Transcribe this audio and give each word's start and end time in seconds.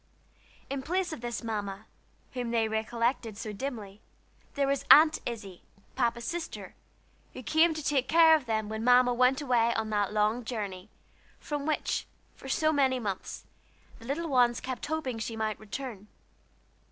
In 0.67 0.81
place 0.81 1.13
of 1.13 1.21
this 1.21 1.43
Mamma, 1.43 1.85
whom 2.33 2.49
they 2.49 2.67
recollected 2.67 3.37
so 3.37 3.53
dimly, 3.53 4.01
there 4.55 4.65
was 4.65 4.83
Aunt 4.89 5.19
Izzie, 5.27 5.61
Papa's 5.95 6.25
sister, 6.25 6.73
who 7.33 7.43
came 7.43 7.75
to 7.75 7.83
take 7.83 8.07
care 8.07 8.35
of 8.35 8.47
them 8.47 8.67
when 8.67 8.83
Mamma 8.83 9.13
went 9.13 9.41
away 9.41 9.75
on 9.75 9.91
that 9.91 10.11
long 10.11 10.43
journey, 10.43 10.89
from 11.39 11.67
which, 11.67 12.07
for 12.35 12.49
so 12.49 12.73
many 12.73 12.97
months, 12.99 13.45
the 13.99 14.05
little 14.05 14.27
ones 14.27 14.59
kept 14.59 14.87
hoping 14.87 15.19
she 15.19 15.35
might 15.35 15.59
return. 15.59 16.07